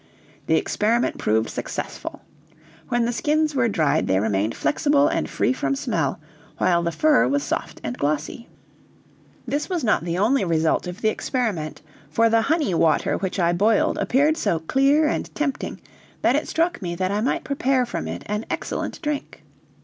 The 0.47 0.55
experiment 0.57 1.19
proved 1.19 1.47
successful. 1.51 2.23
When 2.87 3.05
the 3.05 3.13
skins 3.13 3.53
were 3.53 3.67
dried 3.67 4.07
they 4.07 4.19
remained 4.19 4.55
flexible 4.55 5.07
and 5.07 5.29
free 5.29 5.53
from 5.53 5.75
smell, 5.75 6.19
while 6.57 6.81
the 6.81 6.91
fur 6.91 7.27
was 7.27 7.43
soft 7.43 7.79
and 7.83 7.95
glossy. 7.99 8.49
This 9.47 9.69
was 9.69 9.83
not 9.83 10.03
the 10.03 10.17
only 10.17 10.43
result 10.43 10.87
of 10.87 11.01
the 11.03 11.09
experiment, 11.09 11.83
for 12.09 12.31
the 12.31 12.41
honey 12.41 12.73
water 12.73 13.15
which 13.19 13.37
I 13.39 13.53
boiled 13.53 13.99
appeared 13.99 14.37
so 14.37 14.57
clear 14.57 15.07
and 15.07 15.29
tempting, 15.35 15.79
that 16.23 16.35
it 16.35 16.47
struck 16.47 16.81
me 16.81 16.95
that 16.95 17.11
I 17.11 17.21
might 17.21 17.43
prepare 17.43 17.85
from 17.85 18.07
it 18.07 18.23
an 18.25 18.45
excellent 18.49 18.99
drink. 19.03 19.43